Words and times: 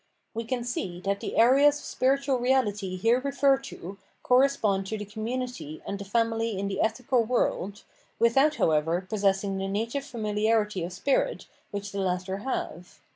We 0.33 0.45
can 0.45 0.63
see 0.63 0.99
that 1.01 1.19
the 1.19 1.37
areas 1.37 1.77
of 1.77 1.85
spiritual 1.85 2.39
reality 2.39 2.95
here 2.95 3.19
referred 3.21 3.63
to 3.65 3.99
correspond 4.23 4.87
to 4.87 4.97
the 4.97 5.05
Community 5.05 5.79
and 5.85 5.99
the 5.99 6.05
Family 6.05 6.57
in 6.57 6.67
the 6.67 6.81
ethical 6.81 7.23
world, 7.23 7.83
without, 8.17 8.55
however, 8.55 9.05
possess 9.07 9.43
ing 9.43 9.59
the 9.59 9.67
native 9.67 10.01
fanuharity 10.03 10.83
of 10.83 10.91
spirit 10.91 11.45
which 11.69 11.91
the 11.91 11.99
latter 12.01 12.37
have. 12.37 12.99